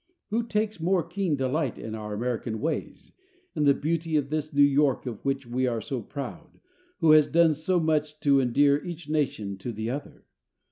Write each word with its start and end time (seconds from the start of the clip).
Who 0.31 0.41
takes 0.41 0.79
more 0.79 1.03
keen 1.03 1.35
delight 1.35 1.77
in 1.77 1.93
our 1.93 2.15
American 2.15 2.59
ways, 2.59 3.11
in 3.55 3.65
the 3.65 3.75
beauty 3.75 4.15
of 4.17 4.31
this 4.31 4.51
New 4.51 4.63
York 4.63 5.05
of 5.05 5.23
which 5.23 5.45
we 5.45 5.67
are 5.67 5.79
so 5.79 6.01
proud, 6.01 6.59
who 7.01 7.11
has 7.11 7.27
done 7.27 7.53
so 7.53 7.79
much 7.79 8.19
to 8.21 8.41
endear 8.41 8.83
each 8.83 9.07
nation 9.07 9.59
to 9.59 9.71
the 9.71 9.91
other? 9.91 10.25